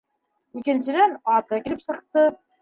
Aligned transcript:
Икенсенән, 0.61 1.13
аты 1.35 1.61
килеп 1.67 1.85
сыҡты. 1.85 2.27